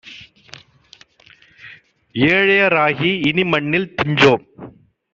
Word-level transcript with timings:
ஏழைய 2.15 2.63
ராகிஇனி 2.67 3.43
மண்ணில் 3.45 3.93
துஞ்சோம் 3.97 4.45